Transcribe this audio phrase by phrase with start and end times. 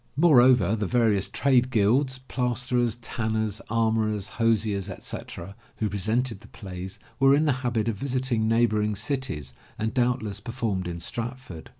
[0.17, 5.55] Moreover, the various trade guilds, plasterers, tanners, armourers, hosiers, etc.
[5.75, 8.47] who pre 156 THE LATCH KEY sented the plays were in the habit of visiting
[8.47, 11.69] neighboring cities and doubtless performed in Stratford.